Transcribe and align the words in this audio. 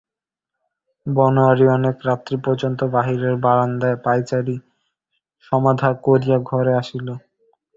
বনোয়ারি 1.05 1.65
অনেক 1.77 1.95
রাত্রি 2.07 2.35
পর্যন্ত 2.45 2.79
বাহিরের 2.95 3.35
বারাণ্ডায় 3.43 3.97
পায়চারি 4.05 4.55
সমাধা 5.43 5.89
করিয়া 6.05 6.37
ঘরে 6.49 6.73
আসিল। 6.75 7.07